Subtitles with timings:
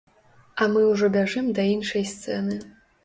[0.61, 2.61] А мы ўжо бяжым да іншай сцэны.